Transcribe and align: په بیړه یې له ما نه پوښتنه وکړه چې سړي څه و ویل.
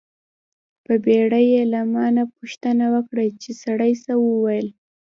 په 0.85 0.93
بیړه 1.03 1.39
یې 1.51 1.61
له 1.73 1.81
ما 1.91 2.05
نه 2.17 2.23
پوښتنه 2.35 2.85
وکړه 2.93 3.23
چې 3.41 3.51
سړي 3.63 3.93
څه 4.03 4.13
و 4.19 4.25
ویل. 4.43 4.67